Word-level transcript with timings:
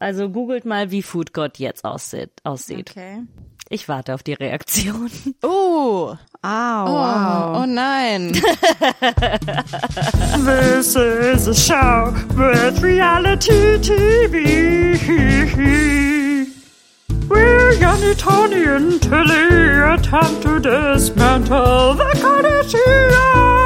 Also 0.00 0.28
googelt 0.30 0.64
mal, 0.64 0.90
wie 0.90 1.02
Food 1.02 1.32
God 1.32 1.58
jetzt 1.58 1.84
aussieht. 1.84 2.30
aussieht. 2.44 2.90
Okay. 2.90 3.22
Ich 3.70 3.88
warte 3.88 4.14
auf 4.14 4.22
die 4.22 4.34
Reaktion. 4.34 5.10
Oh, 5.42 6.14
Ah, 6.40 6.84
oh, 6.84 6.92
wow. 6.94 7.62
oh 7.62 7.66
nein. 7.66 8.32
This 10.44 10.94
is 10.94 11.48
a 11.48 11.54
show 11.54 12.12
with 12.36 12.80
reality 12.80 13.78
TV. 13.78 14.44
We're 17.28 17.72
Yanitani 17.74 18.68
and 18.76 19.02
Tilly 19.02 19.82
attempt 19.94 20.42
to 20.42 20.60
dismantle 20.60 21.94
the 21.94 22.04
Kardashians. 22.22 23.57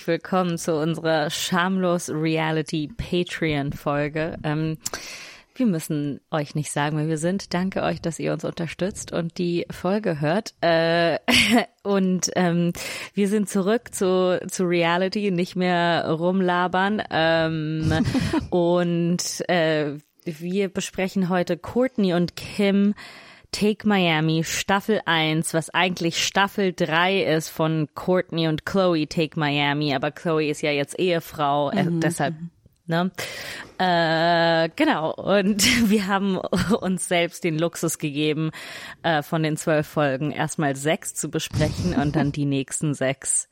Herzlich 0.00 0.22
willkommen 0.22 0.56
zu 0.56 0.76
unserer 0.76 1.28
Schamlos 1.28 2.08
Reality 2.08 2.88
Patreon 2.88 3.74
Folge. 3.74 4.38
Ähm, 4.42 4.78
wir 5.54 5.66
müssen 5.66 6.22
euch 6.30 6.54
nicht 6.54 6.72
sagen, 6.72 6.96
wer 6.96 7.06
wir 7.06 7.18
sind. 7.18 7.52
Danke 7.52 7.82
euch, 7.82 8.00
dass 8.00 8.18
ihr 8.18 8.32
uns 8.32 8.46
unterstützt 8.46 9.12
und 9.12 9.36
die 9.36 9.66
Folge 9.70 10.18
hört. 10.18 10.54
Äh, 10.62 11.18
und 11.82 12.30
ähm, 12.34 12.72
wir 13.12 13.28
sind 13.28 13.50
zurück 13.50 13.94
zu, 13.94 14.40
zu 14.48 14.64
Reality, 14.64 15.30
nicht 15.32 15.54
mehr 15.54 16.08
rumlabern. 16.08 17.02
Ähm, 17.10 17.92
und 18.48 19.50
äh, 19.50 19.98
wir 20.24 20.70
besprechen 20.70 21.28
heute 21.28 21.58
Courtney 21.58 22.14
und 22.14 22.36
Kim 22.36 22.94
Take 23.52 23.86
Miami 23.86 24.44
Staffel 24.44 25.00
1, 25.04 25.54
was 25.54 25.70
eigentlich 25.70 26.24
Staffel 26.24 26.72
3 26.72 27.22
ist 27.24 27.48
von 27.48 27.88
Courtney 27.94 28.48
und 28.48 28.64
Chloe 28.64 29.06
Take 29.06 29.38
Miami, 29.38 29.94
aber 29.94 30.10
Chloe 30.10 30.48
ist 30.48 30.62
ja 30.62 30.70
jetzt 30.70 30.98
Ehefrau, 30.98 31.70
äh, 31.70 31.86
deshalb 31.88 32.34
Ne? 32.90 33.12
Äh, 33.78 34.68
genau. 34.74 35.14
Und 35.14 35.62
wir 35.90 36.08
haben 36.08 36.36
uns 36.38 37.06
selbst 37.06 37.44
den 37.44 37.56
Luxus 37.56 37.98
gegeben, 37.98 38.50
äh, 39.04 39.22
von 39.22 39.44
den 39.44 39.56
zwölf 39.56 39.86
Folgen 39.86 40.32
erstmal 40.32 40.74
sechs 40.74 41.14
zu 41.14 41.30
besprechen 41.30 41.94
und 41.94 42.16
dann 42.16 42.32
die 42.32 42.46
nächsten 42.46 42.94
sechs 42.94 43.48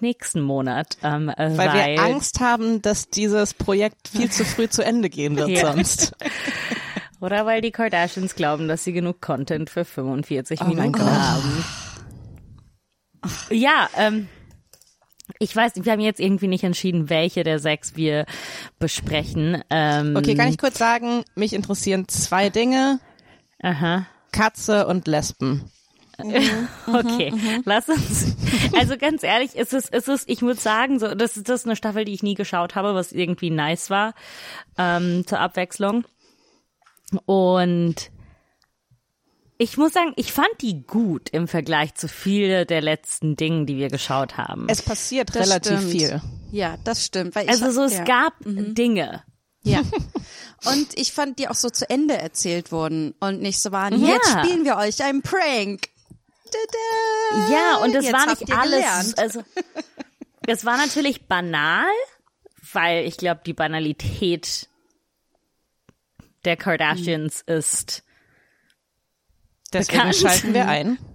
nächsten 0.00 0.40
Monat. 0.40 0.96
Ähm, 1.02 1.28
äh, 1.28 1.56
Weil, 1.56 1.72
wir 1.72 2.02
Angst 2.02 2.40
haben, 2.40 2.82
dass 2.82 3.08
dieses 3.08 3.54
Projekt 3.54 4.08
viel 4.08 4.30
zu 4.30 4.44
früh 4.44 4.68
zu 4.68 4.82
Ende 4.84 5.10
gehen 5.10 5.36
wird 5.36 5.48
Ja. 5.48 5.72
sonst. 5.72 6.14
Oder 7.20 7.46
weil 7.46 7.60
die 7.60 7.70
Kardashians 7.70 8.34
glauben, 8.34 8.68
dass 8.68 8.84
sie 8.84 8.92
genug 8.92 9.20
Content 9.20 9.70
für 9.70 9.84
45 9.84 10.60
Oh 10.60 10.64
Minuten 10.64 11.00
haben. 11.00 11.64
Ja, 13.50 13.88
ähm, 13.96 14.28
ich 15.38 15.54
weiß 15.54 15.72
wir 15.76 15.92
haben 15.92 16.00
jetzt 16.00 16.20
irgendwie 16.20 16.48
nicht 16.48 16.64
entschieden, 16.64 17.10
welche 17.10 17.42
der 17.42 17.58
sechs 17.58 17.96
wir 17.96 18.26
besprechen. 18.78 19.62
Ähm, 19.70 20.14
Okay, 20.16 20.34
kann 20.34 20.48
ich 20.48 20.58
kurz 20.58 20.78
sagen, 20.78 21.24
mich 21.34 21.52
interessieren 21.52 22.06
zwei 22.08 22.50
Dinge, 22.50 23.00
Aha. 23.62 24.06
Katze 24.32 24.86
und 24.86 25.06
Lesben. 25.06 25.70
Okay, 26.86 27.32
lass 27.66 27.88
uns. 27.90 28.36
Also 28.78 28.96
ganz 28.96 29.22
ehrlich, 29.22 29.54
ist 29.54 29.74
es, 29.74 29.88
ist 29.88 30.08
es, 30.08 30.24
ich 30.26 30.40
muss 30.40 30.62
sagen, 30.62 30.98
so, 30.98 31.14
das 31.14 31.36
ist 31.36 31.48
das 31.48 31.60
ist 31.60 31.66
eine 31.66 31.76
Staffel, 31.76 32.04
die 32.06 32.14
ich 32.14 32.22
nie 32.22 32.34
geschaut 32.34 32.74
habe, 32.74 32.94
was 32.94 33.12
irgendwie 33.12 33.50
nice 33.50 33.90
war 33.90 34.14
ähm, 34.78 35.26
zur 35.26 35.40
Abwechslung. 35.40 36.04
Und 37.24 37.94
ich 39.58 39.76
muss 39.78 39.92
sagen, 39.94 40.12
ich 40.16 40.32
fand 40.32 40.50
die 40.60 40.82
gut 40.86 41.30
im 41.30 41.48
Vergleich 41.48 41.94
zu 41.94 42.08
viele 42.08 42.66
der 42.66 42.82
letzten 42.82 43.36
Dinge, 43.36 43.64
die 43.64 43.76
wir 43.78 43.88
geschaut 43.88 44.36
haben. 44.36 44.66
Es 44.68 44.82
passiert 44.82 45.30
Das 45.34 45.46
relativ 45.48 45.78
stimmt. 45.78 45.92
viel. 45.92 46.20
Ja, 46.52 46.76
das 46.84 47.04
stimmt. 47.06 47.34
Weil 47.34 47.44
ich 47.44 47.50
also 47.50 47.66
hab- 47.66 47.72
so, 47.72 47.82
es 47.84 47.94
ja. 47.94 48.04
gab 48.04 48.34
Dinge. 48.44 49.22
Ja. 49.62 49.80
Und 50.66 50.88
ich 50.98 51.12
fand, 51.12 51.38
die 51.38 51.48
auch 51.48 51.54
so 51.54 51.70
zu 51.70 51.88
Ende 51.88 52.16
erzählt 52.16 52.70
wurden 52.72 53.14
und 53.20 53.40
nicht 53.42 53.60
so 53.60 53.72
waren, 53.72 54.00
Ja. 54.00 54.14
jetzt 54.14 54.30
spielen 54.30 54.64
wir 54.64 54.76
euch 54.76 55.02
einen 55.04 55.22
Prank. 55.22 55.88
Tada. 56.50 57.50
Ja, 57.52 57.76
und 57.82 57.94
es 57.94 58.04
Jetzt 58.06 58.12
war 58.14 58.26
nicht 58.26 58.52
alles. 58.56 58.70
gelernt. 58.72 59.18
Also, 59.18 59.42
es 60.46 60.64
war 60.64 60.76
natürlich 60.76 61.26
banal, 61.26 61.84
weil 62.72 63.04
ich 63.04 63.16
glaube, 63.16 63.40
die 63.44 63.52
Banalität 63.52 64.68
der 66.46 66.56
Kardashians 66.56 67.42
ist. 67.42 68.02
Deswegen 69.72 69.98
Bekannt. 69.98 70.16
schalten 70.16 70.54
wir 70.54 70.68
ein. 70.68 70.98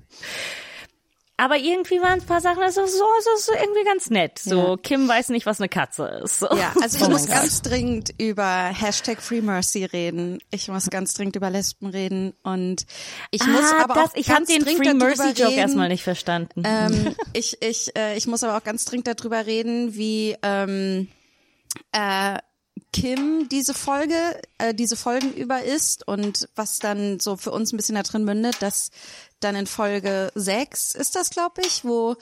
Aber 1.37 1.57
irgendwie 1.57 1.99
waren 1.99 2.19
ein 2.19 2.25
paar 2.25 2.39
Sachen, 2.39 2.61
also 2.61 2.85
so, 2.85 2.89
so, 2.89 3.29
so 3.37 3.51
irgendwie 3.53 3.83
ganz 3.83 4.11
nett. 4.11 4.37
So, 4.37 4.59
Ja. 4.71 4.77
Kim 4.77 5.07
weiß 5.07 5.29
nicht, 5.29 5.47
was 5.47 5.59
eine 5.59 5.69
Katze 5.69 6.05
ist. 6.23 6.41
Ja, 6.41 6.71
also 6.83 6.97
ich 6.97 7.03
Oh 7.03 7.09
muss 7.09 7.25
Gott. 7.25 7.35
ganz 7.35 7.63
dringend 7.63 8.13
über 8.19 8.45
Hashtag 8.67 9.19
Free 9.23 9.41
Mercy 9.41 9.85
reden. 9.85 10.37
Ich 10.51 10.67
muss 10.67 10.87
ganz 10.91 11.15
dringend 11.15 11.35
über 11.37 11.49
Lesben 11.49 11.87
reden 11.87 12.33
und 12.43 12.85
ich 13.31 13.43
muss 13.47 13.71
ah, 13.71 13.85
aber 13.85 13.95
das, 13.95 14.11
auch 14.11 14.15
ich 14.15 14.29
habe 14.29 14.39
ganz 14.41 14.49
den 14.49 14.61
dringend 14.63 14.83
Free 14.83 14.99
darüber 14.99 15.05
Mercy 15.23 15.29
Joke 15.41 15.47
reden, 15.53 15.57
erstmal 15.61 15.87
nicht 15.89 16.03
verstanden. 16.03 16.61
Ähm, 16.63 17.15
ich, 17.33 17.59
ich, 17.63 17.95
äh, 17.97 18.15
ich 18.17 18.27
muss 18.27 18.43
aber 18.43 18.55
auch 18.55 18.63
ganz 18.63 18.85
dringend 18.85 19.07
darüber 19.07 19.43
reden, 19.47 19.95
wie 19.95 20.35
ähm, 20.43 21.07
äh, 21.91 22.37
Kim 22.93 23.47
diese 23.49 23.73
Folge, 23.73 24.15
äh, 24.57 24.73
diese 24.73 24.95
Folgen 24.95 25.33
über 25.33 25.63
ist 25.63 26.07
und 26.07 26.47
was 26.55 26.79
dann 26.79 27.19
so 27.19 27.37
für 27.37 27.51
uns 27.51 27.71
ein 27.71 27.77
bisschen 27.77 27.95
da 27.95 28.03
drin 28.03 28.25
mündet, 28.25 28.61
dass 28.61 28.91
dann 29.39 29.55
in 29.55 29.67
Folge 29.67 30.31
6 30.35 30.91
ist 30.95 31.15
das, 31.15 31.29
glaube 31.29 31.61
ich, 31.65 31.85
wo 31.85 32.15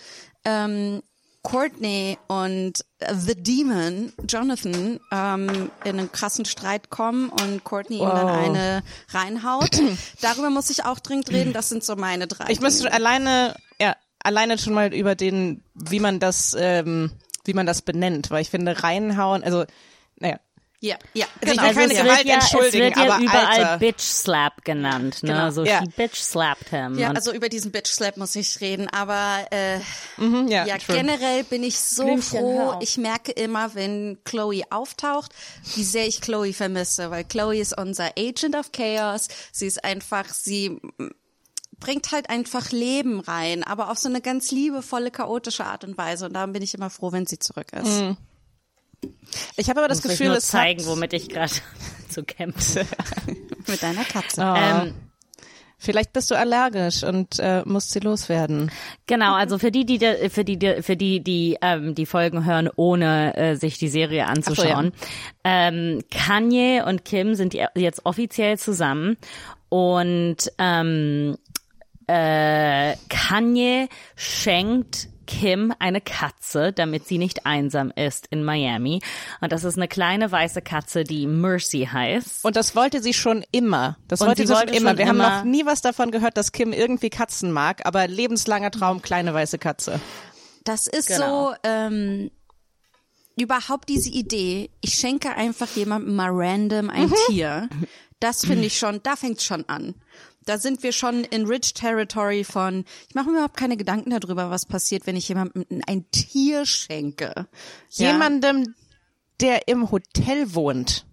ähm, 0.46 1.02
Courtney 1.42 2.18
und 2.28 2.86
The 3.00 3.34
Demon, 3.36 4.12
Jonathan, 4.28 5.00
ähm, 5.12 5.72
in 5.86 6.00
einen 6.00 6.12
krassen 6.12 6.46
Streit 6.46 6.90
kommen 6.90 7.30
und 7.30 7.64
Courtney 7.64 7.98
ihm 7.98 8.10
dann 8.10 8.28
Wow. 8.28 8.38
eine 8.38 8.84
reinhaut. 9.10 9.80
Darüber 10.22 10.50
muss 10.50 10.70
ich 10.70 10.86
auch 10.86 11.00
dringend 11.00 11.32
reden. 11.32 11.54
Das 11.54 11.70
sind 11.70 11.84
so 11.84 11.96
meine 11.96 12.28
drei. 12.28 12.46
Ich 12.50 12.60
müsste 12.60 12.92
alleine, 12.92 13.56
ja, 13.80 13.96
alleine 14.22 14.58
schon 14.58 14.74
mal 14.74 14.94
über 14.94 15.16
den, 15.16 15.64
wie 15.74 16.00
man 16.02 16.20
das, 16.20 16.56
ähm, 16.60 17.12
wie 17.46 17.54
man 17.54 17.66
das 17.66 17.82
benennt, 17.82 18.30
weil 18.32 18.42
ich 18.42 18.50
finde, 18.50 18.84
reinhauen, 18.84 19.42
also, 19.44 19.66
naja, 20.18 20.40
Ja, 20.82 20.96
ja, 21.14 21.26
Also 21.42 21.52
ich 21.54 21.58
genau. 21.60 21.64
will 21.68 21.74
keine 21.74 21.94
es 21.94 22.00
Gewalt 22.00 22.18
wird 22.20 22.28
ja, 22.28 22.38
es 22.38 22.44
entschuldigen, 22.54 22.84
wird 22.86 22.96
ja 22.96 23.04
aber 23.14 23.24
überall 23.24 23.46
Alter. 23.48 23.78
Bitch 23.80 24.00
Slap 24.02 24.64
genannt, 24.64 25.24
ne? 25.24 25.30
Genau. 25.34 25.50
So, 25.52 25.66
Ja. 25.66 25.80
she 25.82 25.90
bitch 25.90 26.16
slapped 26.16 26.70
him. 26.70 26.98
Ja, 26.98 27.12
also 27.12 27.34
über 27.34 27.50
diesen 27.50 27.74
Bitch 27.74 27.90
Slap 27.90 28.16
muss 28.16 28.34
ich 28.38 28.62
reden, 28.62 28.88
aber 28.88 29.46
äh, 29.52 29.80
mhm, 30.16 30.48
ja, 30.48 30.66
ja, 30.66 30.78
generell 30.78 31.44
bin 31.44 31.64
ich 31.64 31.78
so 31.78 32.06
Blümchen, 32.06 32.40
froh. 32.40 32.76
Ich 32.80 32.98
merke 32.98 33.34
immer, 33.34 33.76
wenn 33.76 34.20
Chloe 34.24 34.62
auftaucht, 34.70 35.34
wie 35.76 35.84
sehr 35.84 36.08
ich 36.08 36.22
Chloe 36.22 36.54
vermisse, 36.54 37.12
weil 37.12 37.26
Chloe 37.26 37.58
ist 37.60 37.78
unser 37.78 38.12
Agent 38.18 38.56
of 38.56 38.72
Chaos. 38.72 39.28
Sie 39.52 39.68
ist 39.68 39.84
einfach, 39.84 40.30
sie 40.30 40.80
bringt 41.78 42.12
halt 42.14 42.30
einfach 42.30 42.72
Leben 42.72 43.20
rein, 43.20 43.64
aber 43.66 43.92
auf 43.92 43.98
so 43.98 44.08
eine 44.08 44.22
ganz 44.22 44.52
liebevolle, 44.52 45.12
chaotische 45.12 45.66
Art 45.66 45.84
und 45.84 45.98
Weise. 45.98 46.26
Und 46.28 46.34
darum 46.34 46.54
bin 46.54 46.62
ich 46.64 46.74
immer 46.74 46.90
froh, 46.90 47.12
wenn 47.12 47.26
sie 47.26 47.40
zurück 47.40 47.74
ist. 47.74 48.02
Mhm. 48.02 48.18
Ich 49.58 49.70
habe 49.70 49.80
aber 49.80 49.88
das 49.88 50.00
muss 50.04 50.06
ich 50.06 50.12
Gefühl, 50.18 50.30
nur 50.30 50.38
es 50.38 50.48
zeigen, 50.48 50.86
womit 50.86 51.14
ich 51.14 51.30
gerade 51.30 51.54
zu 52.10 52.24
kämpfe. 52.24 52.86
Mit 53.68 53.84
deiner 53.84 54.04
Katze. 54.04 54.44
Ah, 54.44 54.84
Ähm, 54.84 54.96
vielleicht 55.78 56.14
bist 56.14 56.32
du 56.32 56.36
allergisch 56.36 57.04
und 57.04 57.40
äh, 57.40 57.62
musst 57.66 57.92
sie 57.92 58.00
loswerden. 58.00 58.72
Genau, 59.06 59.36
also 59.36 59.58
für 59.60 59.72
die, 59.72 59.86
die 59.86 60.00
für 60.30 60.44
die, 60.44 60.58
die 60.58 60.82
für 60.82 60.96
die, 60.98 61.24
die 61.24 61.58
ähm, 61.62 61.94
die 61.96 62.06
Folgen 62.06 62.46
hören, 62.46 62.70
ohne 62.76 63.36
äh, 63.38 63.56
sich 63.56 63.78
die 63.78 63.90
Serie 63.90 64.26
anzuschauen. 64.28 64.92
ähm, 65.44 66.02
Kanye 66.12 66.84
und 66.86 67.06
Kim 67.06 67.36
sind 67.36 67.56
jetzt 67.76 68.06
offiziell 68.06 68.58
zusammen 68.58 69.18
und 69.70 70.38
ähm, 70.58 71.38
äh, 72.08 72.96
Kanye 73.10 73.88
schenkt 74.16 75.10
Kim 75.32 75.72
eine 75.78 76.02
Katze, 76.02 76.74
damit 76.74 77.08
sie 77.08 77.20
nicht 77.20 77.46
einsam 77.46 77.92
ist 77.96 78.26
in 78.32 78.44
Miami. 78.44 79.00
Und 79.42 79.52
das 79.52 79.64
ist 79.64 79.78
eine 79.78 79.88
kleine 79.88 80.32
weiße 80.32 80.64
Katze, 80.64 81.04
die 81.04 81.28
Mercy 81.28 81.88
heißt. 81.92 82.44
Und 82.44 82.56
das 82.56 82.76
wollte 82.76 83.00
sie 83.04 83.14
schon 83.14 83.46
immer. 83.52 83.98
Das 84.08 84.22
wollte 84.22 84.42
sie 84.42 84.48
sie 84.48 84.54
schon 84.54 84.62
wollte 84.64 84.76
immer. 84.76 84.90
schon 84.90 84.98
Wir 84.98 85.08
haben 85.08 85.16
immer- 85.18 85.38
noch 85.38 85.44
nie 85.44 85.66
was 85.68 85.84
davon 85.84 86.10
gehört, 86.10 86.36
dass 86.36 86.52
Kim 86.52 86.74
irgendwie 86.74 87.12
Katzen 87.12 87.52
mag, 87.52 87.86
aber 87.86 88.08
lebenslanger 88.08 88.72
Traum, 88.72 89.04
kleine 89.04 89.32
weiße 89.34 89.60
Katze. 89.60 90.00
Das 90.64 90.88
ist 90.88 91.08
Genau. 91.10 91.52
so 91.52 91.56
ähm, 91.64 92.32
überhaupt 93.38 93.88
diese 93.88 94.10
Idee. 94.10 94.72
Ich 94.82 94.96
schenke 94.96 95.30
einfach 95.36 95.68
jemandem 95.76 96.16
mal 96.16 96.30
random 96.32 96.90
ein 96.90 97.14
Tier. 97.28 97.70
Das 98.20 98.42
finde 98.46 98.66
ich 98.66 98.78
schon, 98.78 99.02
da 99.04 99.16
fängt's 99.16 99.46
schon 99.46 99.64
an. 99.70 99.94
Da 100.46 100.58
sind 100.58 100.84
wir 100.84 100.92
schon 100.92 101.24
in 101.24 101.46
rich 101.46 101.74
territory 101.74 102.44
von, 102.44 102.86
ich 103.08 103.16
mache 103.16 103.28
mir 103.28 103.34
überhaupt 103.34 103.58
keine 103.58 103.78
Gedanken 103.78 104.10
darüber, 104.10 104.50
was 104.50 104.66
passiert, 104.66 105.06
wenn 105.06 105.16
ich 105.16 105.28
jemandem 105.28 105.66
ein 105.88 106.10
Tier 106.12 106.66
schenke. 106.66 107.48
Ja. 107.92 108.12
Jemandem, 108.12 108.76
der 109.40 109.68
im 109.68 109.92
Hotel 109.92 110.54
wohnt. 110.54 111.06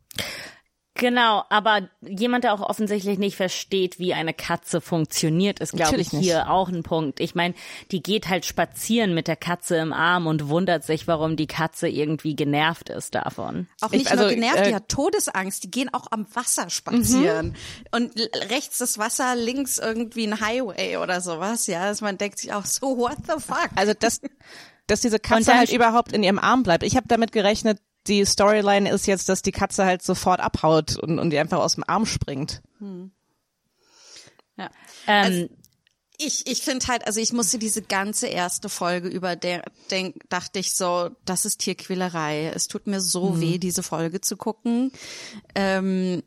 Genau, 0.96 1.44
aber 1.50 1.88
jemand, 2.00 2.44
der 2.44 2.54
auch 2.54 2.60
offensichtlich 2.60 3.18
nicht 3.18 3.36
versteht, 3.36 3.98
wie 3.98 4.14
eine 4.14 4.32
Katze 4.34 4.80
funktioniert, 4.80 5.60
ist, 5.60 5.72
glaube 5.72 5.96
ich, 6.00 6.08
hier 6.10 6.38
nicht. 6.38 6.46
auch 6.48 6.68
ein 6.68 6.82
Punkt. 6.82 7.20
Ich 7.20 7.34
meine, 7.34 7.54
die 7.90 8.02
geht 8.02 8.28
halt 8.28 8.46
spazieren 8.46 9.14
mit 9.14 9.28
der 9.28 9.36
Katze 9.36 9.76
im 9.76 9.92
Arm 9.92 10.26
und 10.26 10.48
wundert 10.48 10.84
sich, 10.84 11.06
warum 11.06 11.36
die 11.36 11.46
Katze 11.46 11.88
irgendwie 11.88 12.34
genervt 12.34 12.88
ist 12.88 13.14
davon. 13.14 13.68
Auch 13.80 13.92
Ich- 13.92 13.98
nicht 14.00 14.10
also, 14.10 14.24
nur 14.24 14.32
genervt, 14.32 14.58
äh, 14.58 14.68
die 14.68 14.74
hat 14.74 14.88
Todesangst. 14.88 15.62
Die 15.64 15.70
gehen 15.70 15.92
auch 15.92 16.06
am 16.10 16.26
Wasser 16.34 16.70
spazieren. 16.70 17.54
Und 17.92 18.18
l- 18.18 18.30
rechts 18.50 18.78
das 18.78 18.98
Wasser, 18.98 19.36
links 19.36 19.78
irgendwie 19.78 20.26
ein 20.26 20.40
Highway 20.40 20.96
oder 20.96 21.20
sowas. 21.20 21.66
Ja, 21.66 21.86
dass 21.88 22.00
man 22.00 22.18
denkt 22.18 22.38
sich 22.38 22.52
auch 22.52 22.64
so, 22.64 22.96
what 22.98 23.16
the 23.26 23.40
fuck? 23.40 23.68
Also 23.74 23.92
dass, 23.98 24.20
dass 24.86 25.00
diese 25.00 25.16
Und 25.16 25.22
Katze 25.22 25.54
halt 25.54 25.72
überhaupt 25.72 26.12
in 26.12 26.22
ihrem 26.22 26.38
Arm 26.38 26.62
bleibt. 26.62 26.82
Ich 26.84 26.96
habe 26.96 27.06
damit 27.08 27.32
gerechnet, 27.32 27.78
die 28.08 28.24
Storyline 28.24 28.90
ist 28.90 29.06
jetzt, 29.06 29.28
dass 29.28 29.42
die 29.42 29.52
Katze 29.52 29.84
halt 29.84 30.02
sofort 30.02 30.40
abhaut 30.40 30.96
und, 30.96 31.18
und 31.18 31.30
die 31.30 31.38
einfach 31.38 31.58
aus 31.58 31.74
dem 31.74 31.84
Arm 31.86 32.06
springt. 32.06 32.62
ja. 34.56 34.70
Ähm, 35.06 35.48
Ich, 36.18 36.46
ich 36.46 36.62
finde 36.62 36.86
halt, 36.86 37.06
also 37.06 37.20
ich 37.20 37.34
musste 37.34 37.58
diese 37.58 37.82
ganze 37.82 38.26
erste 38.26 38.70
Folge 38.70 39.08
über 39.08 39.36
der, 39.36 39.62
denk, 39.90 40.16
dachte 40.30 40.58
ich 40.58 40.72
so, 40.72 41.10
das 41.26 41.44
ist 41.44 41.58
Tierquälerei. 41.60 42.50
Es 42.54 42.68
tut 42.68 42.86
mir 42.86 43.02
so 43.02 43.38
weh, 43.40 43.58
diese 43.58 43.82
Folge 43.82 44.22
zu 44.22 44.38
gucken. 44.38 44.92
Ähm, 45.54 46.22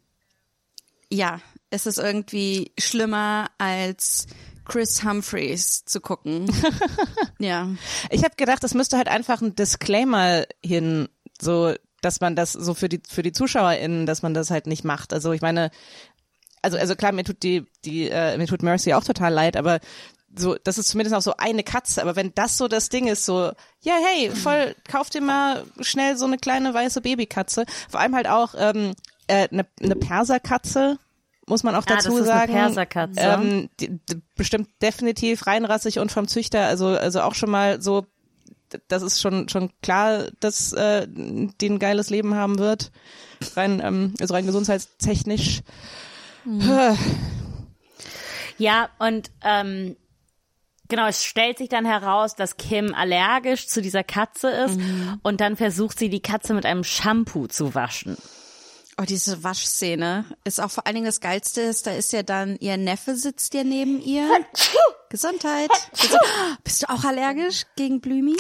ja, 1.12 1.42
es 1.72 1.88
ist 1.88 1.98
irgendwie 1.98 2.72
schlimmer 2.78 3.50
als 3.58 4.28
Chris 4.66 5.04
Humphreys 5.04 5.86
zu 5.86 6.00
gucken. 6.02 6.46
ja. 7.40 7.68
Ich 8.12 8.24
habe 8.24 8.36
gedacht, 8.38 8.64
es 8.64 8.76
müsste 8.76 8.98
halt 8.98 9.08
einfach 9.08 9.42
ein 9.42 9.56
Disclaimer 9.56 10.46
hin, 10.64 11.10
so 11.42 11.74
dass 12.02 12.22
man 12.22 12.36
das 12.36 12.54
so 12.54 12.74
für 12.74 12.90
die 12.90 13.02
für 13.08 13.24
die 13.24 13.32
ZuschauerInnen, 13.32 14.06
dass 14.06 14.22
man 14.22 14.34
das 14.34 14.52
halt 14.52 14.68
nicht 14.68 14.84
macht. 14.84 15.14
Also 15.14 15.32
ich 15.32 15.42
meine, 15.42 15.72
also 16.62 16.78
also 16.78 16.96
klar, 16.96 17.12
mir 17.12 17.24
tut 17.24 17.44
die 17.44 17.66
die 17.86 18.10
äh, 18.10 18.38
mir 18.38 18.48
tut 18.48 18.64
Mercy 18.64 18.94
auch 18.94 19.04
total 19.04 19.34
leid, 19.34 19.58
aber 19.58 19.80
so 20.36 20.56
das 20.64 20.78
ist 20.78 20.90
zumindest 20.90 21.16
auch 21.16 21.22
so 21.22 21.34
eine 21.38 21.64
Katze. 21.64 22.02
Aber 22.02 22.16
wenn 22.16 22.34
das 22.36 22.58
so 22.58 22.68
das 22.68 22.90
Ding 22.90 23.08
ist, 23.08 23.26
so 23.26 23.52
ja 23.82 23.94
hey, 24.06 24.32
voll 24.32 24.76
kauf 24.88 25.10
dir 25.10 25.22
mal 25.22 25.66
schnell 25.82 26.18
so 26.18 26.26
eine 26.26 26.38
kleine 26.38 26.74
weiße 26.74 27.02
Babykatze. 27.02 27.66
Vor 27.90 28.00
allem 28.00 28.16
halt 28.16 28.28
auch 28.28 28.54
ähm, 28.58 28.94
äh, 29.28 29.48
eine 29.52 29.66
eine 29.82 29.96
Perserkatze 29.96 31.00
muss 31.48 31.64
man 31.64 31.76
auch 31.76 31.84
das 31.84 32.04
dazu 32.04 32.18
ist 32.18 32.30
eine 32.30 32.40
sagen. 32.40 32.54
Perserkatze. 32.54 33.20
Ähm, 33.20 33.70
die, 33.80 33.90
die, 33.90 34.22
bestimmt 34.36 34.70
definitiv 34.84 35.48
reinrassig 35.48 35.98
und 35.98 36.12
vom 36.12 36.28
Züchter, 36.28 36.68
also 36.68 36.90
also 36.90 37.22
auch 37.22 37.34
schon 37.34 37.50
mal 37.50 37.82
so 37.82 38.06
das 38.88 39.04
ist 39.04 39.22
schon 39.22 39.50
schon 39.50 39.72
klar, 39.82 40.28
dass 40.40 40.74
äh, 40.74 41.08
die 41.10 41.70
ein 41.70 41.80
geiles 41.80 42.10
Leben 42.10 42.36
haben 42.36 42.60
wird, 42.60 42.92
rein 43.56 43.82
ähm, 43.84 44.14
also 44.20 44.34
rein 44.34 44.46
gesundheitstechnisch. 44.46 45.62
Ja, 48.58 48.90
und 49.00 49.32
ähm, 49.42 49.96
genau, 50.90 51.08
es 51.08 51.24
stellt 51.24 51.58
sich 51.58 51.70
dann 51.70 51.86
heraus, 51.86 52.36
dass 52.36 52.58
Kim 52.58 52.94
allergisch 52.94 53.68
zu 53.68 53.82
dieser 53.82 54.04
Katze 54.04 54.50
ist 54.50 54.80
und 55.24 55.42
dann 55.42 55.56
versucht 55.56 55.98
sie, 55.98 56.10
die 56.10 56.22
Katze 56.22 56.54
mit 56.54 56.66
einem 56.66 56.84
Shampoo 56.84 57.48
zu 57.48 57.74
waschen. 57.74 58.18
Oh, 59.00 59.06
diese 59.08 59.44
Waschszene 59.44 60.26
ist 60.44 60.62
auch 60.62 60.70
vor 60.72 60.86
allen 60.86 60.96
Dingen 60.96 61.06
das 61.06 61.22
Geilste 61.22 61.62
ist, 61.62 61.88
da 61.88 61.92
ist 61.92 62.12
ja 62.12 62.22
dann, 62.24 62.58
ihr 62.60 62.76
Neffe 62.78 63.16
sitzt 63.16 63.54
ja 63.54 63.64
neben 63.64 64.02
ihr. 64.02 64.28
Gesundheit. 65.10 65.70
Gesu- 65.96 66.18
Bist 66.64 66.84
du 66.84 66.90
auch 66.90 67.04
allergisch 67.04 67.64
gegen 67.76 68.02
Blümi? 68.02 68.36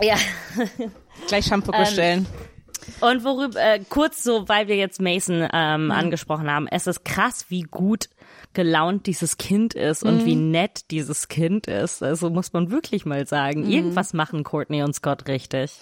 Ja. 0.00 0.16
Gleich 1.26 1.46
Shampoo 1.46 1.72
bestellen. 1.72 2.26
Und 3.00 3.24
worüber, 3.24 3.58
äh, 3.60 3.80
kurz 3.88 4.22
so, 4.22 4.48
weil 4.48 4.68
wir 4.68 4.76
jetzt 4.76 5.00
Mason 5.00 5.48
ähm, 5.52 5.90
angesprochen 5.90 6.50
haben, 6.50 6.68
es 6.68 6.86
ist 6.86 7.04
krass, 7.04 7.46
wie 7.48 7.62
gut 7.62 8.08
gelaunt 8.52 9.06
dieses 9.06 9.36
Kind 9.36 9.74
ist 9.74 10.04
und 10.04 10.24
wie 10.26 10.36
nett 10.36 10.90
dieses 10.92 11.26
Kind 11.28 11.66
ist. 11.66 12.02
Also 12.04 12.30
muss 12.30 12.52
man 12.52 12.70
wirklich 12.70 13.04
mal 13.04 13.26
sagen. 13.26 13.68
Irgendwas 13.68 14.12
machen 14.12 14.44
Courtney 14.44 14.82
und 14.82 14.94
Scott 14.94 15.26
richtig. 15.28 15.72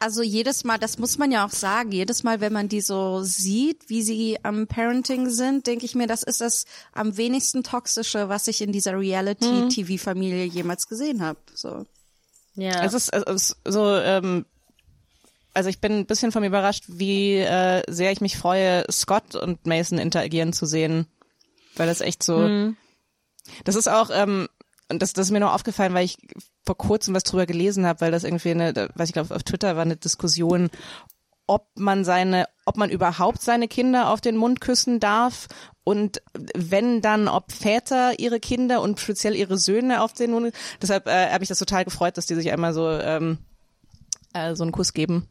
Also 0.00 0.22
jedes 0.22 0.64
Mal, 0.64 0.78
das 0.78 0.98
muss 0.98 1.18
man 1.18 1.32
ja 1.32 1.44
auch 1.44 1.50
sagen, 1.50 1.90
jedes 1.90 2.22
Mal, 2.22 2.40
wenn 2.40 2.52
man 2.52 2.68
die 2.68 2.80
so 2.80 3.22
sieht, 3.22 3.88
wie 3.88 4.02
sie 4.02 4.38
am 4.44 4.66
Parenting 4.66 5.28
sind, 5.28 5.66
denke 5.66 5.86
ich 5.86 5.94
mir, 5.94 6.06
das 6.06 6.22
ist 6.22 6.40
das 6.40 6.66
am 6.92 7.16
wenigsten 7.16 7.64
toxische, 7.64 8.28
was 8.28 8.46
ich 8.46 8.60
in 8.60 8.70
dieser 8.70 8.98
Reality-TV-Familie 8.98 10.44
jemals 10.44 10.86
gesehen 10.88 11.22
habe. 11.22 11.40
So. 11.54 11.84
Ja. 12.54 12.84
Es 12.84 12.94
ist, 12.94 13.12
es 13.12 13.22
ist 13.24 13.56
so, 13.64 13.96
ähm, 13.96 14.46
also 15.54 15.68
ich 15.68 15.80
bin 15.80 15.92
ein 15.92 16.06
bisschen 16.06 16.30
von 16.30 16.42
mir 16.42 16.48
überrascht, 16.48 16.84
wie 16.86 17.36
äh, 17.38 17.82
sehr 17.88 18.12
ich 18.12 18.20
mich 18.20 18.36
freue, 18.36 18.84
Scott 18.92 19.34
und 19.34 19.66
Mason 19.66 19.98
interagieren 19.98 20.52
zu 20.52 20.66
sehen, 20.66 21.06
weil 21.76 21.88
das 21.88 22.00
echt 22.00 22.22
so. 22.22 22.74
Das 23.64 23.74
ist 23.74 23.88
auch, 23.88 24.10
ähm, 24.12 24.48
und 24.90 25.02
das, 25.02 25.12
das 25.12 25.26
ist 25.26 25.32
mir 25.32 25.40
noch 25.40 25.52
aufgefallen, 25.52 25.94
weil 25.94 26.04
ich 26.04 26.16
vor 26.64 26.76
kurzem 26.76 27.14
was 27.14 27.24
drüber 27.24 27.46
gelesen 27.46 27.86
habe, 27.86 28.00
weil 28.00 28.10
das 28.10 28.24
irgendwie 28.24 28.50
eine, 28.50 28.90
weiß 28.94 29.08
ich 29.08 29.12
glaube 29.12 29.34
auf 29.34 29.42
Twitter 29.42 29.76
war 29.76 29.82
eine 29.82 29.96
Diskussion, 29.96 30.70
ob 31.46 31.68
man 31.74 32.04
seine, 32.04 32.46
ob 32.66 32.76
man 32.76 32.90
überhaupt 32.90 33.42
seine 33.42 33.68
Kinder 33.68 34.10
auf 34.10 34.20
den 34.20 34.36
Mund 34.36 34.60
küssen 34.60 35.00
darf 35.00 35.48
und 35.84 36.22
wenn 36.54 37.00
dann, 37.00 37.28
ob 37.28 37.52
Väter 37.52 38.18
ihre 38.18 38.40
Kinder 38.40 38.82
und 38.82 39.00
speziell 39.00 39.34
ihre 39.34 39.56
Söhne 39.56 40.02
auf 40.02 40.12
den 40.12 40.32
Mund. 40.32 40.54
Deshalb 40.82 41.06
äh, 41.06 41.30
habe 41.30 41.42
ich 41.42 41.48
das 41.48 41.58
total 41.58 41.84
gefreut, 41.84 42.18
dass 42.18 42.26
die 42.26 42.34
sich 42.34 42.52
einmal 42.52 42.74
so 42.74 42.90
ähm, 42.90 43.38
äh, 44.34 44.54
so 44.54 44.62
einen 44.62 44.72
Kuss 44.72 44.92
geben. 44.92 45.28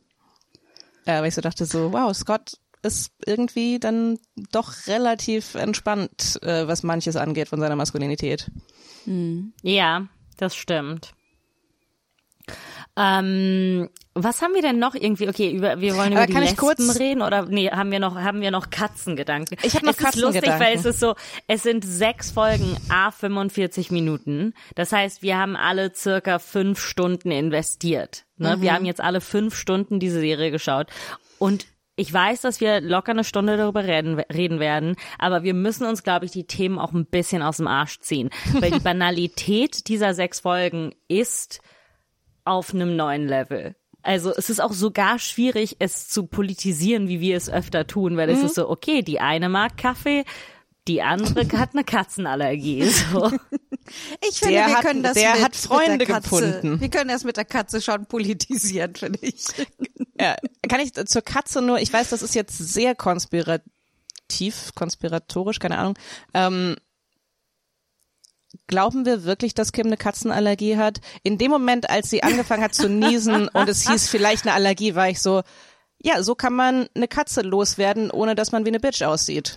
Äh, 1.06 1.22
weil 1.22 1.28
ich 1.28 1.36
so 1.36 1.42
dachte 1.42 1.66
so, 1.66 1.94
wow, 1.94 2.14
Scott 2.16 2.58
ist 2.84 3.12
irgendwie 3.26 3.80
dann 3.80 4.20
doch 4.52 4.74
relativ 4.88 5.56
entspannt, 5.56 6.40
äh, 6.44 6.68
was 6.68 6.84
manches 6.84 7.16
angeht 7.16 7.50
von 7.50 7.60
seiner 7.60 7.76
Maskulinität. 7.76 8.52
Ja, 9.62 10.08
das 10.38 10.56
stimmt. 10.56 11.14
Ähm, 13.00 13.90
was 14.16 14.42
haben 14.42 14.56
wir 14.56 14.64
denn 14.64 14.80
noch 14.80 14.96
irgendwie? 14.96 15.30
Okay, 15.30 15.52
über, 15.52 15.80
wir 15.80 15.96
wollen 15.96 16.14
über 16.14 16.22
Aber 16.22 16.28
die 16.28 16.34
kann 16.34 16.42
ich 16.42 16.60
Lesben 16.60 16.90
reden 16.90 17.22
oder 17.22 17.46
nee, 17.46 17.70
haben 17.70 17.92
wir 17.92 18.00
noch 18.00 18.16
haben 18.16 18.42
wir 18.42 18.50
noch 18.50 18.72
Katzengedanken? 18.72 19.56
Ich 19.62 19.76
hab 19.76 19.84
noch 19.84 19.92
es 19.92 20.00
ist 20.00 20.16
lustig, 20.16 20.42
Katzengedanken. 20.42 20.66
weil 20.66 20.76
es 20.76 20.86
ist 20.86 21.00
so, 21.00 21.14
es 21.46 21.62
sind 21.62 21.86
sechs 21.86 22.32
Folgen 22.32 22.76
a 22.90 23.12
45 23.12 23.92
Minuten. 23.92 24.56
Das 24.74 24.92
heißt, 24.92 25.22
wir 25.22 25.38
haben 25.38 25.56
alle 25.56 25.94
circa 25.94 26.40
fünf 26.40 26.80
Stunden 26.80 27.30
investiert. 27.30 28.26
Ne? 28.38 28.58
Mhm. 28.58 28.62
Wir 28.62 28.74
haben 28.74 28.86
jetzt 28.86 29.02
alle 29.02 29.22
fünf 29.22 29.56
Stunden 29.56 30.00
diese 30.00 30.20
Serie 30.20 30.50
geschaut 30.50 30.88
und 31.38 31.68
ich 31.98 32.14
weiß, 32.14 32.42
dass 32.42 32.62
wir 32.62 32.80
locker 32.80 33.12
eine 33.12 33.24
Stunde 33.24 33.58
darüber 33.58 33.84
reden, 33.84 34.20
reden 34.20 34.60
werden, 34.60 34.96
aber 35.18 35.44
wir 35.44 35.56
müssen 35.56 35.86
uns, 35.86 36.04
glaube 36.04 36.26
ich, 36.26 36.32
die 36.32 36.46
Themen 36.46 36.78
auch 36.78 36.94
ein 36.94 37.08
bisschen 37.08 37.42
aus 37.42 37.58
dem 37.58 37.68
Arsch 37.68 38.00
ziehen. 38.00 38.30
Weil 38.54 38.72
die 38.72 38.80
Banalität 38.84 39.88
dieser 39.88 40.14
sechs 40.14 40.40
Folgen 40.40 40.94
ist 41.08 41.60
auf 42.46 42.74
einem 42.74 42.96
neuen 42.96 43.28
Level. 43.28 43.76
Also 44.04 44.32
es 44.34 44.50
ist 44.50 44.62
auch 44.62 44.72
sogar 44.72 45.18
schwierig, 45.20 45.78
es 45.80 46.08
zu 46.08 46.28
politisieren, 46.28 47.10
wie 47.10 47.20
wir 47.20 47.36
es 47.36 47.50
öfter 47.50 47.88
tun, 47.88 48.16
weil 48.16 48.30
es 48.30 48.44
ist 48.44 48.56
so, 48.56 48.70
okay, 48.70 49.02
die 49.02 49.20
eine 49.20 49.50
mag 49.50 49.76
Kaffee, 49.76 50.24
die 50.88 51.02
andere 51.02 51.46
hat 51.60 51.74
eine 51.74 51.84
Katzenallergie. 51.84 52.84
So. 52.86 53.32
Ich 54.30 54.40
finde, 54.40 54.54
Der 54.56 54.68
wir 54.68 54.76
hat- 54.78 54.82
können 54.84 55.04
das 55.04 55.14
der 55.14 55.34
mit, 55.34 55.44
hat 55.44 55.56
Freunde 55.56 55.92
mit 55.98 56.02
der 56.02 56.16
Katze, 56.16 56.30
gefunden. 56.30 56.82
Wir 56.82 56.90
können 56.90 57.10
das 57.10 57.24
mit 57.24 57.38
der 57.38 57.46
Katze 57.46 57.82
schon 57.82 58.06
politisieren, 58.06 58.96
finde 58.96 59.20
ich. 59.22 59.46
Ja, 60.20 60.36
kann 60.68 60.80
ich 60.80 60.94
zur 60.96 61.22
Katze 61.22 61.62
nur, 61.62 61.78
ich 61.80 61.94
weiß, 61.94 62.10
das 62.10 62.24
ist 62.24 62.34
jetzt 62.34 62.58
sehr 62.58 62.96
konspirativ, 62.96 64.72
konspiratorisch, 64.74 65.60
keine 65.60 65.78
Ahnung. 65.78 65.94
Ähm, 66.34 66.76
glauben 68.66 69.06
wir 69.06 69.24
wirklich, 69.26 69.54
dass 69.54 69.72
Kim 69.72 69.88
eine 69.88 69.98
Katzenallergie 69.98 70.78
hat? 70.78 71.02
In 71.24 71.38
dem 71.38 71.52
Moment, 71.52 71.90
als 71.90 72.10
sie 72.10 72.24
angefangen 72.24 72.64
hat 72.64 72.74
zu 72.74 72.90
niesen 72.90 73.48
und 73.54 73.70
es 73.70 73.88
hieß 73.88 74.10
vielleicht 74.10 74.46
eine 74.46 74.54
Allergie, 74.56 74.96
war 74.96 75.08
ich 75.10 75.22
so, 75.22 75.44
ja, 76.00 76.22
so 76.24 76.36
kann 76.36 76.54
man 76.54 76.88
eine 76.96 77.08
Katze 77.08 77.42
loswerden, 77.42 78.10
ohne 78.12 78.36
dass 78.36 78.52
man 78.52 78.66
wie 78.66 78.70
eine 78.70 78.80
Bitch 78.80 79.04
aussieht. 79.04 79.56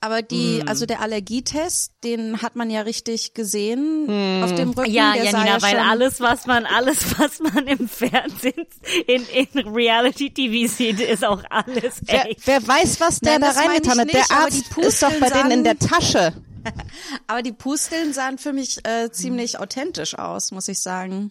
Aber 0.00 0.20
die, 0.22 0.60
Hm. 0.60 0.68
also 0.68 0.84
der 0.86 1.00
Allergietest, 1.00 1.92
den 2.04 2.42
hat 2.42 2.54
man 2.54 2.70
ja 2.70 2.82
richtig 2.82 3.32
gesehen 3.34 4.06
Hm. 4.06 4.42
auf 4.44 4.54
dem 4.54 4.70
Rücken. 4.70 4.90
Ja, 4.92 5.14
der 5.14 5.24
sah 5.24 5.38
Janina, 5.38 5.56
ja 5.56 5.62
weil 5.62 5.70
schon, 5.76 5.88
alles, 5.88 6.20
was 6.20 6.46
man, 6.46 6.66
alles, 6.66 7.18
was 7.18 7.40
man 7.40 7.66
im 7.66 7.88
Fernsehen, 7.88 8.66
in, 9.06 9.24
in 9.26 9.68
Reality-TV 9.68 10.72
sieht, 10.72 11.00
ist 11.00 11.24
auch 11.24 11.42
alles 11.50 12.00
Wer, 12.02 12.28
echt. 12.30 12.46
wer 12.46 12.66
weiß, 12.66 13.00
was 13.00 13.20
der 13.20 13.38
Nein, 13.38 13.52
da 13.54 13.60
reingetan 13.60 13.98
hat? 14.00 14.12
Der 14.12 14.20
nicht, 14.20 14.30
die 14.30 14.34
Arzt 14.34 14.78
ist 14.78 15.02
doch 15.02 15.12
bei 15.18 15.30
denen 15.30 15.50
in 15.50 15.64
der 15.64 15.78
Tasche. 15.78 16.34
Aber 17.26 17.42
die 17.42 17.52
Pusteln 17.52 18.12
sahen 18.12 18.38
für 18.38 18.52
mich 18.52 18.78
äh, 18.86 19.10
ziemlich 19.10 19.58
authentisch 19.58 20.18
aus, 20.18 20.50
muss 20.50 20.68
ich 20.68 20.80
sagen. 20.80 21.30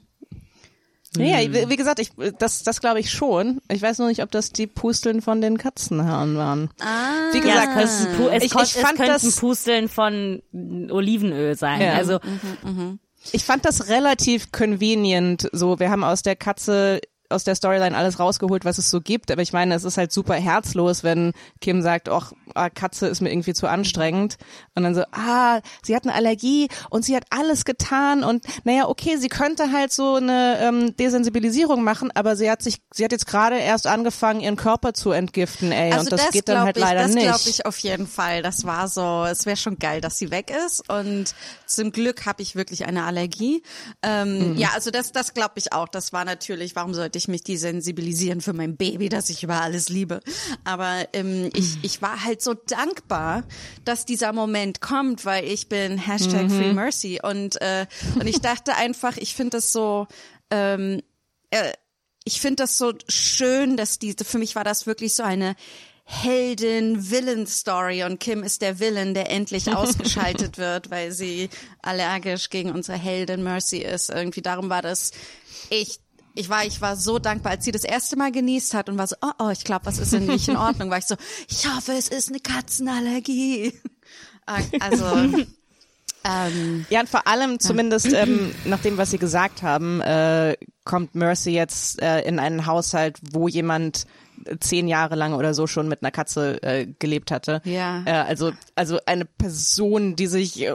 Ja, 1.23 1.39
wie 1.39 1.69
wie 1.69 1.75
gesagt, 1.75 1.99
ich, 1.99 2.11
das, 2.39 2.63
das 2.63 2.81
glaube 2.81 2.99
ich 2.99 3.09
schon. 3.11 3.59
Ich 3.71 3.81
weiß 3.81 3.99
nur 3.99 4.07
nicht, 4.07 4.21
ob 4.23 4.31
das 4.31 4.51
die 4.51 4.67
Pusteln 4.67 5.21
von 5.21 5.41
den 5.41 5.57
Katzenhaaren 5.57 6.37
waren. 6.37 6.69
Ah. 6.81 7.33
Wie 7.33 7.37
Ja, 7.39 7.43
gesagt, 7.65 7.69
es, 7.83 7.97
könnten 8.07 8.23
Pu- 8.23 8.29
es, 8.29 8.43
ich, 8.43 8.55
ich 8.55 8.61
es 8.61 8.71
fand 8.73 8.97
könnten 8.97 9.11
das, 9.13 9.35
Pusteln 9.37 9.89
von 9.89 10.41
Olivenöl 10.89 11.55
sein. 11.57 11.81
Ja. 11.81 11.93
Also 11.93 12.19
ich 13.31 13.43
fand 13.43 13.65
das 13.65 13.87
relativ 13.89 14.51
convenient. 14.51 15.47
So, 15.51 15.79
wir 15.79 15.89
haben 15.89 16.03
aus 16.03 16.21
der 16.21 16.35
Katze 16.35 16.99
aus 17.29 17.43
der 17.43 17.55
Storyline 17.55 17.95
alles 17.95 18.19
rausgeholt, 18.19 18.65
was 18.65 18.77
es 18.77 18.89
so 18.89 19.01
gibt. 19.01 19.31
Aber 19.31 19.41
ich 19.41 19.53
meine, 19.53 19.75
es 19.75 19.83
ist 19.83 19.97
halt 19.97 20.11
super 20.11 20.35
herzlos, 20.35 21.03
wenn 21.03 21.33
Kim 21.61 21.81
sagt, 21.81 22.09
ach, 22.09 22.33
ah, 22.53 22.69
Katze 22.69 23.07
ist 23.07 23.21
mir 23.21 23.31
irgendwie 23.31 23.53
zu 23.53 23.67
anstrengend. 23.67 24.37
Und 24.75 24.83
dann 24.83 24.95
so, 24.95 25.03
ah, 25.11 25.61
sie 25.83 25.95
hat 25.95 26.03
eine 26.03 26.13
Allergie 26.13 26.67
und 26.89 27.03
sie 27.03 27.15
hat 27.15 27.25
alles 27.29 27.65
getan 27.65 28.23
und 28.23 28.45
naja, 28.63 28.87
okay, 28.87 29.17
sie 29.17 29.29
könnte 29.29 29.71
halt 29.71 29.91
so 29.91 30.15
eine 30.15 30.59
ähm, 30.61 30.95
Desensibilisierung 30.97 31.83
machen, 31.83 32.11
aber 32.13 32.35
sie 32.35 32.49
hat 32.49 32.61
sich, 32.61 32.77
sie 32.93 33.03
hat 33.03 33.11
jetzt 33.11 33.27
gerade 33.27 33.57
erst 33.57 33.87
angefangen, 33.87 34.39
ihren 34.41 34.55
Körper 34.55 34.93
zu 34.93 35.11
entgiften, 35.11 35.71
ey. 35.71 35.91
Also 35.91 36.05
und 36.05 36.11
das, 36.11 36.25
das 36.25 36.31
geht 36.31 36.47
dann 36.47 36.63
halt 36.63 36.77
ich, 36.77 36.83
leider 36.83 37.01
das 37.03 37.13
nicht. 37.13 37.27
Das 37.27 37.43
glaube 37.43 37.49
ich 37.49 37.65
auf 37.65 37.77
jeden 37.79 38.07
Fall. 38.07 38.41
Das 38.41 38.65
war 38.65 38.87
so, 38.87 39.25
es 39.25 39.45
wäre 39.45 39.57
schon 39.57 39.79
geil, 39.79 40.01
dass 40.01 40.17
sie 40.17 40.31
weg 40.31 40.51
ist. 40.65 40.89
Und 40.89 41.33
zum 41.65 41.91
Glück 41.91 42.25
habe 42.25 42.41
ich 42.41 42.55
wirklich 42.55 42.85
eine 42.85 43.03
Allergie. 43.03 43.63
Ähm, 44.01 44.35
Mhm. 44.35 44.57
Ja, 44.57 44.69
also 44.73 44.91
das, 44.91 45.11
das 45.11 45.33
glaube 45.33 45.53
ich 45.55 45.73
auch. 45.73 45.87
Das 45.87 46.13
war 46.13 46.25
natürlich, 46.25 46.75
warum 46.75 46.93
sollte 46.93 47.14
ich 47.17 47.27
mich 47.27 47.43
desensibilisieren 47.43 48.41
für 48.41 48.53
mein 48.53 48.77
Baby, 48.77 49.09
das 49.09 49.29
ich 49.29 49.43
über 49.43 49.61
alles 49.61 49.89
liebe. 49.89 50.21
Aber 50.63 51.07
ähm, 51.13 51.49
ich, 51.53 51.77
ich 51.81 52.01
war 52.01 52.23
halt 52.23 52.41
so 52.41 52.53
dankbar, 52.53 53.43
dass 53.83 54.05
dieser 54.05 54.33
Moment 54.33 54.81
kommt, 54.81 55.25
weil 55.25 55.45
ich 55.45 55.69
bin 55.69 55.97
Hashtag 55.97 56.49
Free 56.49 56.73
Mercy. 56.73 57.19
Und, 57.21 57.61
äh, 57.61 57.85
und 58.15 58.27
ich 58.27 58.41
dachte 58.41 58.75
einfach, 58.75 59.17
ich 59.17 59.35
finde 59.35 59.57
das 59.57 59.71
so, 59.71 60.07
ähm, 60.51 61.01
äh, 61.49 61.73
ich 62.23 62.41
finde 62.41 62.63
das 62.63 62.77
so 62.77 62.93
schön, 63.07 63.77
dass 63.77 63.99
diese, 63.99 64.25
für 64.25 64.39
mich 64.39 64.55
war 64.55 64.63
das 64.63 64.87
wirklich 64.87 65.13
so 65.15 65.23
eine 65.23 65.55
Helden-Villain-Story 66.07 68.03
und 68.03 68.19
Kim 68.19 68.43
ist 68.43 68.61
der 68.61 68.79
Villain, 68.79 69.15
der 69.15 69.31
endlich 69.31 69.75
ausgeschaltet 69.75 70.57
wird, 70.59 70.91
weil 70.91 71.11
sie 71.11 71.49
allergisch 71.81 72.49
gegen 72.51 72.71
unsere 72.71 72.97
Heldin 72.97 73.43
Mercy 73.43 73.79
ist. 73.79 74.11
Irgendwie 74.11 74.43
darum 74.43 74.69
war 74.69 74.83
das 74.83 75.11
ich 75.69 75.99
ich 76.35 76.49
war, 76.49 76.65
ich 76.65 76.81
war 76.81 76.95
so 76.95 77.17
dankbar, 77.17 77.53
als 77.53 77.65
sie 77.65 77.71
das 77.71 77.83
erste 77.83 78.17
Mal 78.17 78.31
genießt 78.31 78.73
hat 78.73 78.89
und 78.89 78.97
war 78.97 79.07
so, 79.07 79.15
oh, 79.21 79.31
oh 79.39 79.49
ich 79.49 79.63
glaube, 79.63 79.85
was 79.85 79.97
ist 79.97 80.13
denn 80.13 80.25
nicht 80.25 80.47
in 80.47 80.57
Ordnung? 80.57 80.89
War 80.89 80.97
ich 80.97 81.05
so, 81.05 81.15
ich 81.49 81.67
hoffe, 81.67 81.93
es 81.93 82.09
ist 82.09 82.29
eine 82.29 82.39
Katzenallergie. 82.39 83.73
Also, 84.45 85.05
ähm, 86.23 86.85
Ja, 86.89 86.99
und 86.99 87.09
vor 87.09 87.25
allem 87.25 87.59
zumindest 87.59 88.13
ähm, 88.13 88.53
nach 88.65 88.79
dem, 88.79 88.97
was 88.97 89.11
Sie 89.11 89.17
gesagt 89.17 89.63
haben, 89.63 90.01
äh, 90.01 90.55
kommt 90.83 91.15
Mercy 91.15 91.51
jetzt 91.51 92.01
äh, 92.01 92.21
in 92.21 92.37
einen 92.39 92.65
Haushalt, 92.65 93.17
wo 93.31 93.47
jemand 93.47 94.05
zehn 94.59 94.87
Jahre 94.87 95.15
lang 95.15 95.33
oder 95.33 95.53
so 95.53 95.67
schon 95.67 95.87
mit 95.87 96.03
einer 96.03 96.11
Katze 96.11 96.61
äh, 96.61 96.87
gelebt 96.99 97.31
hatte. 97.31 97.61
Ja. 97.63 98.03
Äh, 98.05 98.11
also 98.11 98.51
also 98.75 98.99
eine 99.05 99.25
Person, 99.25 100.15
die 100.15 100.27
sich 100.27 100.61
äh, 100.61 100.73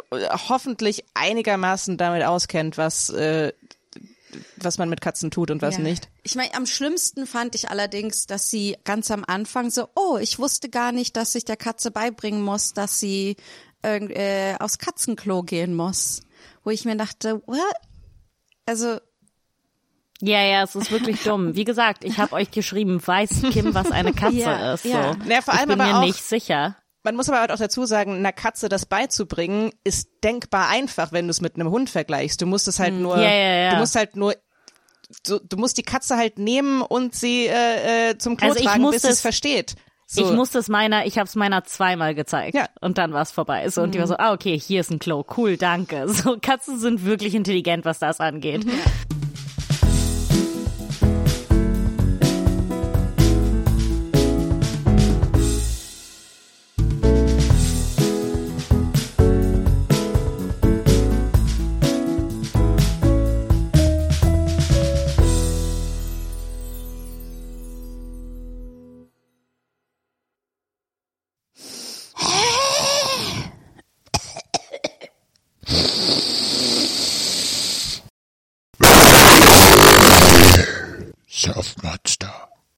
hoffentlich 0.48 1.04
einigermaßen 1.14 1.96
damit 1.96 2.24
auskennt, 2.24 2.78
was 2.78 3.10
äh, 3.10 3.52
was 4.56 4.78
man 4.78 4.88
mit 4.88 5.00
Katzen 5.00 5.30
tut 5.30 5.50
und 5.50 5.62
was 5.62 5.76
Ja. 5.76 5.82
nicht. 5.82 6.08
Ich 6.22 6.34
meine, 6.34 6.54
am 6.54 6.66
schlimmsten 6.66 7.26
fand 7.26 7.54
ich 7.54 7.70
allerdings, 7.70 8.26
dass 8.26 8.50
sie 8.50 8.76
ganz 8.84 9.10
am 9.10 9.24
Anfang 9.26 9.70
so, 9.70 9.88
oh, 9.94 10.18
ich 10.18 10.38
wusste 10.38 10.68
gar 10.68 10.92
nicht, 10.92 11.16
dass 11.16 11.34
ich 11.34 11.44
der 11.44 11.56
Katze 11.56 11.90
beibringen 11.90 12.42
muss, 12.42 12.72
dass 12.72 13.00
sie 13.00 13.36
äh, 13.82 14.54
aufs 14.58 14.78
Katzenklo 14.78 15.42
gehen 15.42 15.74
muss. 15.74 16.20
Wo 16.64 16.70
ich 16.70 16.84
mir 16.84 16.96
dachte, 16.96 17.42
what? 17.46 17.58
Also, 18.66 18.98
Ja, 20.20 20.42
ja, 20.44 20.62
es 20.64 20.74
ist 20.74 20.90
wirklich 20.90 21.22
dumm. 21.24 21.54
Wie 21.56 21.64
gesagt, 21.64 22.04
ich 22.04 22.18
habe 22.18 22.34
euch 22.34 22.50
geschrieben, 22.50 23.00
weiß 23.04 23.42
Kim, 23.52 23.72
was 23.74 23.90
eine 23.90 24.12
Katze 24.12 24.36
Ja, 24.36 24.74
ist. 24.74 24.84
ja. 24.84 25.14
So. 25.14 25.18
Naja, 25.26 25.40
vor 25.40 25.54
ich 25.54 25.60
allem 25.60 25.68
bin 25.70 25.80
aber 25.80 25.90
mir 25.92 25.98
auch- 25.98 26.04
nicht 26.04 26.22
sicher. 26.22 26.76
Man 27.02 27.16
muss 27.16 27.28
aber 27.28 27.40
halt 27.40 27.50
auch 27.50 27.58
dazu 27.58 27.86
sagen, 27.86 28.14
einer 28.16 28.32
Katze 28.32 28.68
das 28.68 28.84
beizubringen, 28.86 29.70
ist 29.84 30.08
denkbar 30.22 30.68
einfach, 30.68 31.12
wenn 31.12 31.26
du 31.26 31.30
es 31.30 31.40
mit 31.40 31.54
einem 31.54 31.70
Hund 31.70 31.88
vergleichst. 31.90 32.40
Du 32.42 32.46
musst 32.46 32.68
es 32.68 32.78
halt 32.78 32.94
nur, 32.94 33.16
Hm. 33.16 33.22
Ja, 33.22 33.30
ja, 33.30 33.54
ja. 33.64 33.70
du 33.72 33.76
musst 33.78 33.94
halt 33.96 34.16
nur, 34.16 34.34
du, 35.24 35.38
du 35.38 35.56
musst 35.56 35.78
die 35.78 35.82
Katze 35.82 36.16
halt 36.16 36.38
nehmen 36.38 36.82
und 36.82 37.14
sie 37.14 37.46
äh, 37.46 38.10
äh, 38.10 38.18
zum 38.18 38.36
Klo 38.36 38.50
Also 38.50 38.62
tragen, 38.64 38.90
bis 38.90 39.02
sie 39.02 39.08
es- 39.08 39.20
versteht. 39.20 39.76
So. 40.12 40.22
Ich 40.28 40.32
musste 40.32 40.58
es 40.58 40.68
meiner, 40.68 41.06
ich 41.06 41.18
habe 41.18 41.28
es 41.28 41.36
meiner 41.36 41.62
zweimal 41.62 42.16
gezeigt 42.16 42.56
Ja. 42.56 42.66
und 42.80 42.98
dann 42.98 43.12
war 43.12 43.22
es 43.22 43.30
vorbei. 43.30 43.68
So, 43.68 43.80
und 43.82 43.94
die 43.94 44.00
war 44.00 44.08
so, 44.08 44.16
ah 44.18 44.32
okay, 44.32 44.58
hier 44.58 44.80
ist 44.80 44.90
ein 44.90 44.98
Klo, 44.98 45.24
cool, 45.36 45.56
danke. 45.56 46.08
So 46.12 46.36
Katzen 46.42 46.80
sind 46.80 47.04
wirklich 47.04 47.34
intelligent, 47.36 47.84
was 47.84 48.00
das 48.00 48.18
angeht. 48.18 48.64
Self-Monster. 48.64 49.19